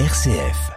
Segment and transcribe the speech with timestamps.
[0.00, 0.72] RCF.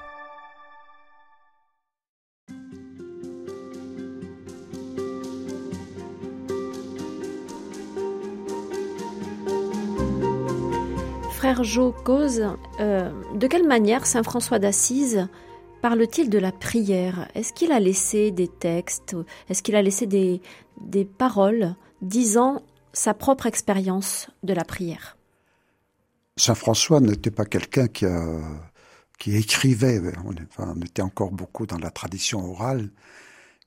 [11.32, 12.44] Frère Jo cause,
[12.80, 15.28] euh, de quelle manière Saint François d'Assise
[15.81, 17.27] parle-t-il de la prière?
[17.34, 19.16] Est-ce qu'il a laissé des textes
[19.49, 20.44] Est-ce qu'il a laissé des,
[20.80, 21.73] des paroles
[22.04, 22.62] disant
[22.94, 25.18] sa propre expérience de la prière?
[26.36, 28.05] Saint François n'était pas quelqu'un qui,
[29.18, 30.02] qui écrivait,
[30.58, 32.90] on, était encore beaucoup dans la tradition orale,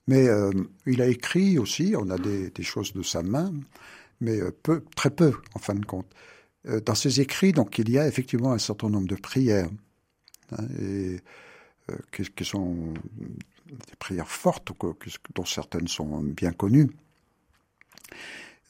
[0.07, 0.51] mais euh,
[0.85, 3.53] il a écrit aussi, on a des, choses de sa main,
[4.21, 6.07] mais euh, peu, très peu en fin de compte.
[6.67, 9.69] Euh, dans ses écrits, donc, il y a effectivement un certain nombre de prières,
[10.51, 11.17] hein, et,
[12.11, 12.93] qui, sont
[13.67, 14.71] des prières fortes,
[15.35, 16.89] dont certaines sont bien connues.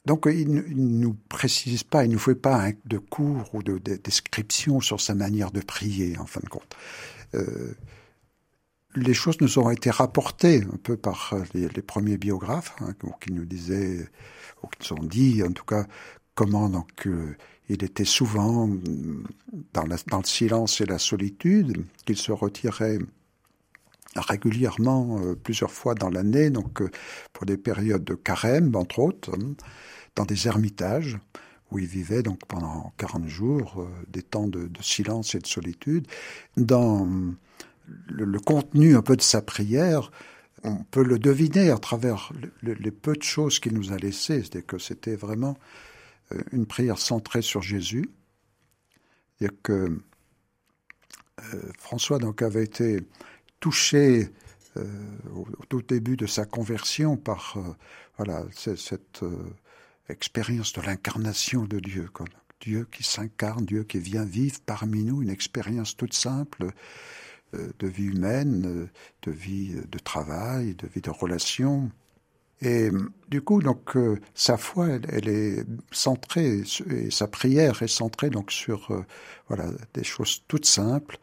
[0.06, 3.78] Donc il ne nous précise pas, il ne nous fait pas de cours ou de,
[3.78, 6.76] description sur sa manière de prier, en fin de compte.
[7.36, 7.76] Euh,
[8.96, 13.46] les choses nous ont été rapportées un peu par les, premiers biographes, hein, qui nous
[13.46, 14.10] disaient,
[14.64, 15.86] ou qui nous ont dit en tout cas,
[16.34, 17.36] comment donc euh,
[17.70, 18.68] il était souvent
[19.74, 22.98] dans, dans, le silence et la solitude, qu'il se retirait
[24.16, 26.90] régulièrement euh, plusieurs fois dans l'année, donc euh,
[27.34, 29.54] pour des périodes de carême, entre autres, hein,
[30.16, 31.18] dans des ermitages
[31.72, 36.08] où il vivait donc pendant 40 jours euh, des temps de, silence et de solitude.
[36.58, 37.08] Dans
[38.08, 40.12] le, contenu un peu de sa prière,
[40.64, 44.66] on peut le deviner à travers les peu de choses qu'il nous a laissées, c'est-à-dire
[44.68, 45.58] que c'était vraiment
[46.52, 48.12] une prière centrée sur Jésus.
[49.40, 50.00] C'est-à-dire que
[51.80, 53.02] François donc avait été
[53.62, 54.30] touché
[54.76, 54.84] euh,
[55.34, 57.62] au, tout début de sa conversion par euh,
[58.18, 59.56] voilà cette euh,
[60.10, 62.10] expérience de l'incarnation de Dieu,
[62.60, 66.72] Dieu qui s'incarne, Dieu qui vient vivre parmi nous, une expérience toute simple
[67.54, 68.88] de vie humaine,
[69.24, 71.92] de vie de travail, de vie de relation.
[72.62, 72.90] Et
[73.28, 73.98] du coup, donc,
[74.34, 79.06] sa foi, elle, est centrée, et sa prière est centrée donc sur,
[79.50, 81.20] voilà, des choses toutes simples,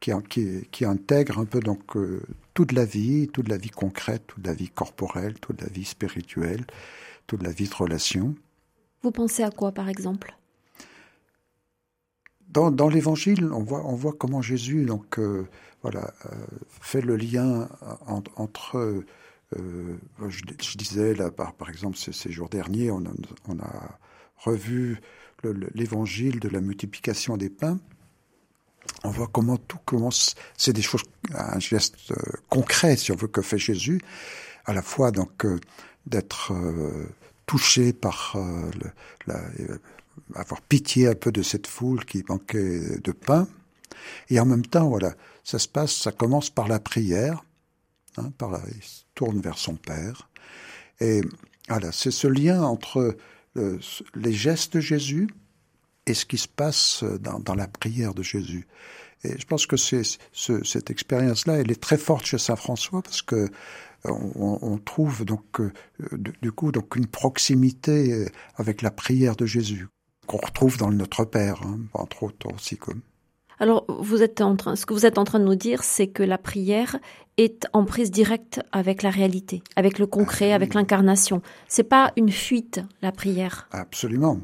[0.00, 2.22] qui, qui, qui, intègre un peu donc euh,
[2.54, 6.64] toute la vie, toute la vie concrète, toute la vie corporelle, toute la vie spirituelle,
[7.26, 8.34] toute la vie de relation.
[9.02, 10.34] Vous pensez à quoi, par exemple?
[12.48, 15.46] Dans, dans l'Évangile, on voit, on voit comment Jésus donc euh,
[15.82, 16.34] voilà euh,
[16.80, 17.68] fait le lien
[18.34, 19.04] entre
[19.52, 23.10] je, je, disais là par, par exemple ces, ces, jours derniers, on a,
[23.48, 23.98] on a
[24.36, 25.00] revu
[25.74, 27.78] l'évangile de la multiplication des pains
[29.04, 30.34] on voit comment tout commence.
[30.56, 31.02] C'est des choses,
[31.34, 32.16] un geste euh,
[32.48, 34.00] concret, si on veut, que fait Jésus,
[34.64, 35.58] à la fois donc euh,
[36.06, 37.06] d'être euh,
[37.46, 38.36] touché par
[40.34, 43.48] avoir pitié un peu de cette foule qui manquait de pain,
[44.28, 47.44] et en même temps, voilà, ça se passe, ça commence par la prière,
[48.16, 50.30] hein, par la, il se tourne vers son Père,
[51.00, 51.22] et
[51.68, 53.16] voilà, c'est ce lien entre
[54.14, 55.28] les gestes de Jésus
[56.06, 58.66] et ce qui se passe dans, la prière de Jésus.
[59.22, 60.02] Et je pense que c'est
[60.32, 63.50] cette expérience-là, elle est très forte chez Saint François parce que
[64.04, 65.72] on, trouve donc euh,
[66.40, 69.88] du coup donc une proximité avec la prière de Jésus
[70.30, 73.00] qu'on retrouve dans le Notre Père, hein, entre autres aussi comme.
[73.58, 76.06] Alors, vous êtes en train, ce que vous êtes en train de nous dire, c'est
[76.06, 76.98] que la prière
[77.36, 81.42] est en prise directe avec la réalité, avec le concret, avec l'incarnation.
[81.68, 83.68] C'est pas une fuite, la prière.
[83.72, 84.40] Absolument.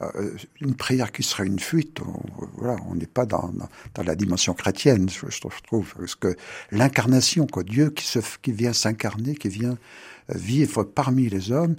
[0.00, 2.22] Euh, une prière qui serait une fuite, on,
[2.56, 3.52] voilà, on n'est pas dans,
[3.94, 6.36] dans, la dimension chrétienne, je, je trouve, parce que
[6.70, 9.76] l'incarnation, quoi, Dieu qui, vient s'incarner, qui vient
[10.30, 11.74] euh, vivre parmi les hommes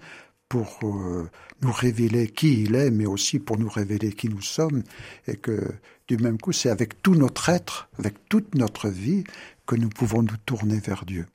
[0.50, 1.30] pour euh,
[1.62, 4.84] nous révéler qui il est, mais aussi pour nous révéler qui nous sommes,
[5.28, 5.72] et que
[6.10, 9.24] du même coup, c'est avec tout notre être, avec toute notre vie,
[9.66, 11.26] que nous pouvons nous tourner vers Dieu.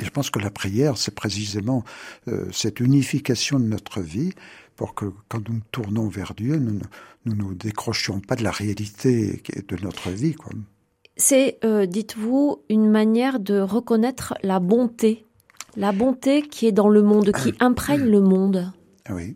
[0.00, 1.84] Et je pense que la prière, c'est précisément
[2.52, 4.32] cette unification de notre vie
[4.76, 6.80] pour que quand nous tournons vers Dieu, nous
[7.24, 10.36] ne nous, décrochions pas de la réalité de notre vie.
[11.16, 15.24] C'est, euh, dites-vous, une manière de reconnaître la bonté,
[15.76, 17.64] la bonté qui est dans le monde, qui ah.
[17.66, 18.72] imprègne le monde.
[19.10, 19.34] Oui.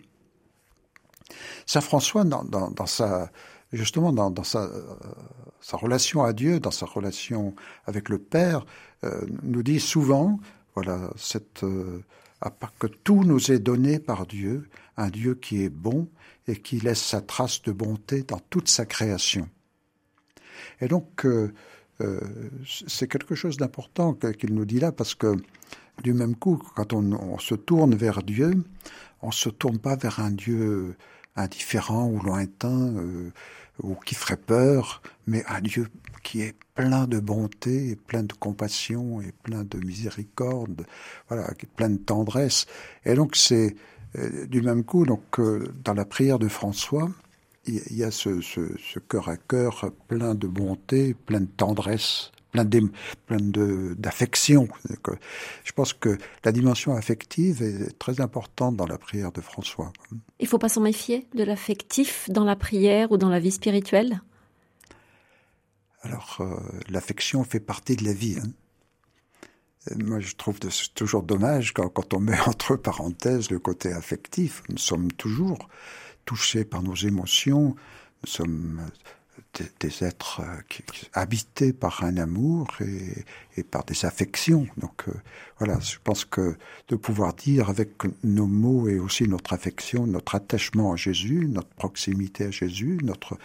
[1.66, 3.30] Saint François, dans, sa,
[3.72, 4.68] justement dans, sa,
[5.60, 7.54] sa, relation à Dieu, dans sa relation
[7.86, 8.66] avec le Père,
[9.04, 10.38] euh, nous dit souvent,
[10.74, 12.02] voilà, cette euh,
[12.78, 14.68] que tout nous est donné par Dieu,
[15.00, 16.08] un Dieu qui est bon
[16.46, 19.48] et qui laisse sa trace de bonté dans toute sa création.
[20.80, 21.52] Et donc, euh,
[22.00, 22.20] euh,
[22.88, 25.36] c'est quelque chose d'important qu'il nous dit là, parce que
[26.02, 28.52] du même coup, quand on, se tourne vers Dieu,
[29.22, 30.96] on se tourne pas vers un Dieu
[31.36, 33.30] indifférent ou lointain euh,
[33.82, 35.88] ou qui ferait peur, mais un Dieu
[36.22, 40.86] qui est plein de bonté, plein de compassion et plein de miséricorde,
[41.28, 42.66] voilà, plein de tendresse.
[43.04, 43.76] Et donc c'est
[44.14, 47.10] du même coup, donc euh, dans la prière de François,
[47.66, 52.64] il y a ce, ce, cœur à cœur plein de bonté, plein de tendresse, plein
[52.64, 54.68] d'affection.
[55.64, 59.92] Je pense que la dimension affective est très importante dans la prière de François.
[60.40, 63.52] Il ne faut pas s'en méfier de l'affectif dans la prière ou dans la vie
[63.52, 64.22] spirituelle?
[66.02, 66.56] Alors, euh,
[66.88, 68.38] l'affection fait partie de la vie.
[68.42, 68.50] Hein.
[69.96, 70.58] Moi, je trouve
[70.94, 74.62] toujours dommage quand, on met entre parenthèses le côté affectif.
[74.68, 75.68] Nous sommes toujours
[76.26, 77.74] touchés par nos émotions.
[78.22, 78.82] Nous sommes
[79.58, 80.82] euh, des, êtres euh, qui,
[81.14, 82.68] habités par un amour
[83.56, 84.66] et, par des affections.
[84.76, 85.06] Donc
[85.58, 86.56] voilà, je pense que
[86.88, 87.90] de pouvoir dire avec
[88.22, 93.38] nos mots et aussi notre affection, notre attachement à Jésus, notre proximité à Jésus, notre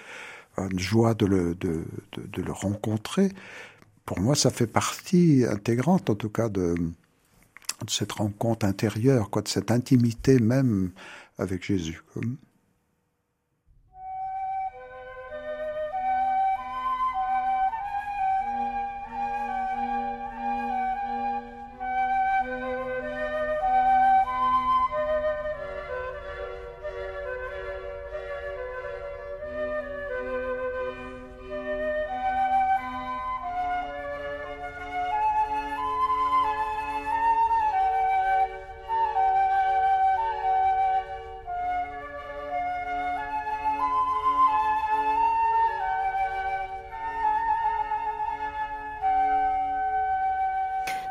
[0.76, 3.30] joie de, le rencontrer.
[4.06, 9.42] Pour moi, ça fait partie intégrante, en tout cas, de, de cette rencontre intérieure, quoi,
[9.42, 10.92] de cette intimité même
[11.38, 12.02] avec Jésus.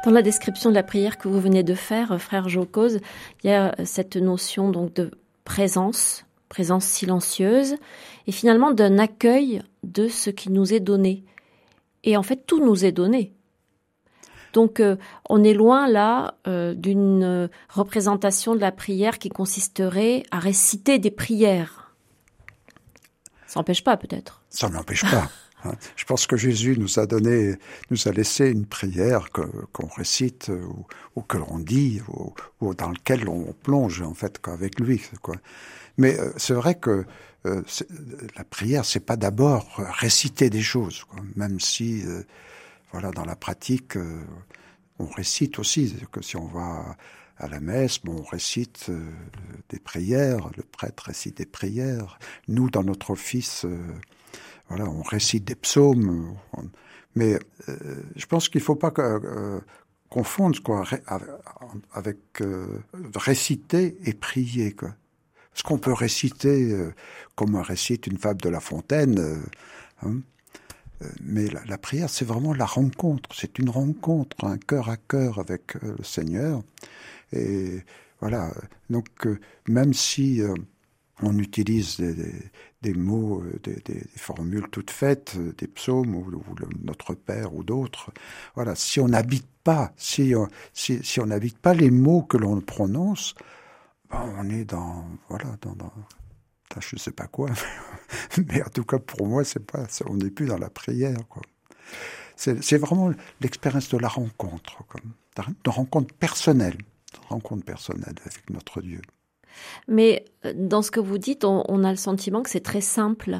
[0.04, 2.98] Dans la description de la prière que vous venez de faire, euh, frère Jocose,
[3.42, 5.10] il y a euh, cette notion donc de
[5.44, 7.76] présence, présence silencieuse,
[8.26, 11.24] et finalement d'un accueil de ce qui nous est donné.
[12.02, 13.32] Et en fait, tout nous est donné.
[14.52, 14.96] Donc, euh,
[15.30, 21.94] on est loin là d'une représentation de la prière qui consisterait à réciter des prières.
[23.46, 24.42] Ça n'empêche pas, peut-être.
[24.50, 25.30] Ça n'empêche pas.
[25.96, 27.56] Je pense que Jésus nous a donné,
[27.90, 30.50] nous a laissé une prière qu'on récite
[31.16, 32.00] ou, que l'on dit
[32.60, 35.02] ou, dans lequel on plonge en fait avec lui.
[35.98, 37.04] Mais euh, c'est vrai que
[37.46, 37.62] euh,
[38.36, 41.04] la prière, c'est pas d'abord réciter des choses,
[41.36, 42.22] même si, euh,
[42.92, 43.98] voilà, dans la pratique,
[44.98, 45.94] on récite aussi.
[46.10, 46.96] Que si on va
[47.36, 48.90] à la messe, bon, on récite
[49.68, 52.18] des prières, le prêtre récite des prières.
[52.48, 53.66] Nous, dans notre office
[54.68, 56.36] voilà, on récite des psaumes,
[57.14, 57.38] mais
[57.68, 59.60] euh, je pense qu'il ne faut pas euh,
[60.08, 60.84] confondre quoi
[61.92, 62.66] avec euh,
[63.14, 64.94] réciter et prier quoi.
[65.52, 66.76] Ce qu'on peut réciter
[67.36, 69.40] comme on récite une fable de La Fontaine,
[70.02, 70.16] hein,
[71.22, 75.74] mais la, prière c'est vraiment la rencontre, c'est une rencontre, un cœur à cœur avec
[75.74, 76.64] le Seigneur.
[77.32, 77.84] Et
[78.18, 78.52] voilà,
[78.90, 79.28] donc
[79.68, 80.42] même si
[81.22, 82.32] on utilise des,
[82.92, 86.42] mots, euh, des, formules toutes faites, euh, des psaumes ou,
[86.82, 88.10] Notre Père ou d'autres.
[88.54, 92.60] Voilà, si on n'habite pas, si on, si, on n'habite pas les mots que l'on
[92.60, 93.34] prononce,
[94.10, 95.92] ben, on est dans, voilà, dans, dans
[96.80, 97.50] je sais pas quoi,
[98.48, 101.16] mais en tout cas pour moi c'est pas, on n'est plus dans la prière.
[102.36, 104.82] C'est vraiment l'expérience de la rencontre,
[105.36, 109.02] de rencontre personnelle, de rencontre personnelle avec notre Dieu.
[109.88, 113.38] Mais euh, dans ce que vous dites, on, a le sentiment que c'est très simple.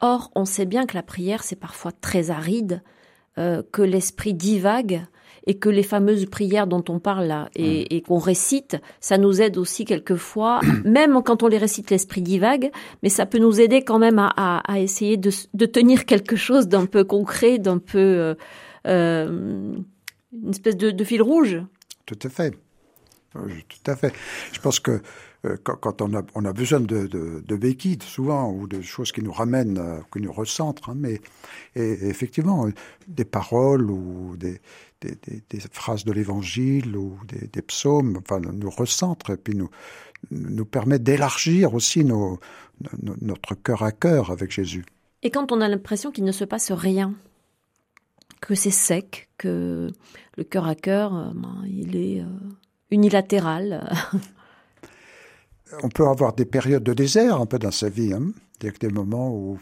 [0.00, 2.82] Or, on sait bien que la prière, c'est parfois très aride,
[3.38, 5.02] euh, que l'esprit divague
[5.46, 8.02] et que les fameuses prières dont on parle là et, mm.
[8.02, 12.70] qu'on récite, ça nous aide aussi quelquefois, même quand on les récite, l'esprit divague,
[13.02, 17.04] mais ça peut nous aider quand même à, essayer de, tenir quelque chose d'un peu
[17.04, 18.36] concret, d'un peu
[18.86, 19.74] euh,
[20.32, 21.62] une espèce de, fil rouge.
[22.06, 22.54] Tout à fait.
[23.32, 24.12] Tout à fait.
[24.52, 25.02] Je pense que
[25.44, 30.00] euh, quand, on, a, besoin de, béquilles, souvent, ou de choses qui nous ramènent, euh,
[30.12, 30.90] qui nous recentrent.
[30.90, 31.20] Hein, mais
[31.76, 32.68] et, effectivement,
[33.06, 34.60] des paroles ou des,
[35.70, 39.70] phrases de l'Évangile ou des, psaumes, enfin, nous recentrent et puis nous
[40.32, 44.84] nous permettent d'élargir aussi notre cœur à cœur avec Jésus.
[45.22, 47.14] Et quand on a l'impression qu'il ne se passe rien,
[48.40, 49.88] que c'est sec, que
[50.36, 52.24] le cœur à cœur, euh, ben, il est
[52.90, 53.92] unilatéral.
[55.82, 58.12] on peut avoir des périodes de désert un peu dans sa vie.
[58.60, 59.58] Il y a des moments où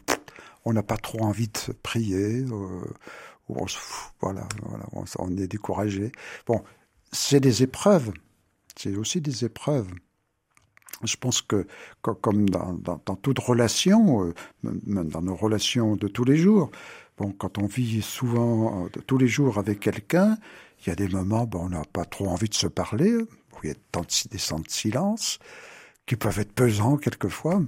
[0.64, 2.80] on n'a pas trop envie de prier, euh,
[3.48, 3.66] où on,
[4.20, 4.46] voilà,
[5.18, 6.12] on, est découragé.
[6.46, 6.62] Bon,
[7.12, 8.12] c'est des épreuves.
[8.76, 9.88] C'est aussi des épreuves.
[11.04, 11.66] Je pense que,
[12.02, 16.70] comme dans, toute relation, euh, dans nos relations de tous les jours,
[17.18, 20.38] bon, quand on vit souvent tous les jours avec quelqu'un,
[20.86, 23.56] il y a des moments, bon, on n'a pas trop envie de se parler, où
[23.64, 25.38] il y a des temps de silence
[26.06, 27.60] qui peuvent être pesants quelquefois.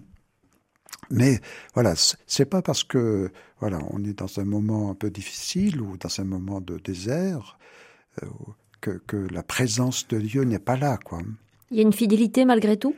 [1.10, 1.40] Mais
[1.74, 1.94] voilà,
[2.26, 6.20] c'est pas parce que voilà, on est dans un moment un peu difficile ou dans
[6.20, 7.58] un moment de désert
[8.22, 8.26] euh,
[8.80, 11.20] que, que, la présence de Dieu n'est pas là, quoi.
[11.70, 12.94] Il y a une fidélité malgré tout?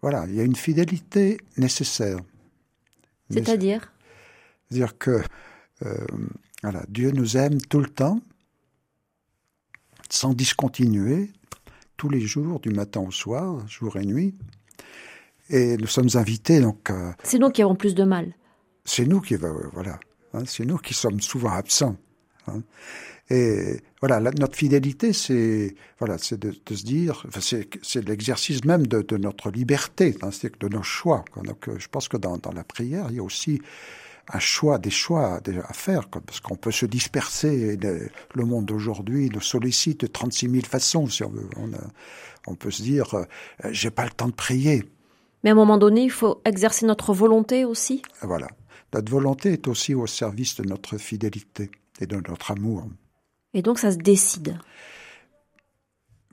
[0.00, 2.18] Voilà, il y a une fidélité nécessaire.
[3.30, 3.92] C'est-à-dire?
[4.70, 5.22] dire que
[5.84, 6.06] euh,
[6.62, 8.20] voilà, Dieu nous aime tout le temps,
[10.08, 11.30] sans discontinuer,
[11.96, 14.34] tous les jours, du matin au soir, jour et nuit.
[15.50, 16.90] Et nous sommes invités donc.
[17.22, 18.34] c'est nous qui avons plus de mal.
[18.84, 19.98] C'est nous qui voilà,
[20.34, 21.96] hein, c'est nous qui sommes souvent absents.
[22.46, 22.62] Hein.
[23.30, 27.26] Et voilà, notre fidélité, c'est voilà, c'est de, se dire,
[27.82, 31.24] c'est l'exercice même de, notre liberté, hein, c'est de nos choix.
[31.44, 33.60] Donc, je pense que dans, dans, la prière, il y a aussi
[34.30, 37.78] un choix, des choix à faire, parce qu'on peut se disperser.
[38.34, 41.48] Le monde d'aujourd'hui nous sollicite de 36 000 façons, si on veut.
[41.56, 41.70] On,
[42.46, 43.24] on peut se dire, euh,
[43.70, 44.84] j'ai pas le temps de prier.
[45.44, 48.02] Mais à un moment donné, il faut exercer notre volonté aussi.
[48.22, 48.48] Voilà.
[48.92, 51.70] Notre volonté est aussi au service de notre fidélité
[52.00, 52.86] et de notre amour.
[53.54, 54.58] Et donc ça se décide.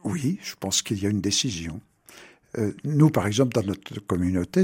[0.04, 1.82] Oui, je pense qu'il y a une décision.
[2.58, 4.64] Euh, nous, par exemple, dans notre communauté,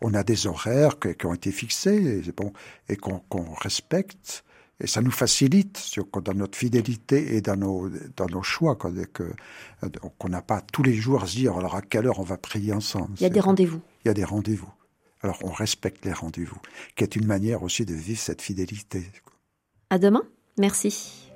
[0.00, 2.52] on a des horaires qui, ont été fixés et, bon,
[2.88, 3.20] et qu'on,
[3.60, 4.44] respecte.
[4.82, 10.28] Et ça nous facilite sur, dans notre fidélité et dans nos, dans nos choix, qu'on
[10.28, 12.72] n'a pas tous les jours à se dire alors à quelle heure on va prier
[12.72, 13.12] ensemble.
[13.18, 13.80] Il y a des rendez-vous.
[14.04, 14.70] Il y a des rendez-vous.
[15.22, 16.60] Alors on respecte les rendez-vous,
[16.96, 19.04] qui est une manière aussi de vivre cette fidélité.
[19.90, 20.22] À demain.
[20.58, 21.29] Merci.